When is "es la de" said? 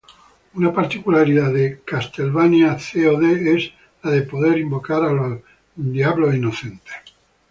3.55-4.23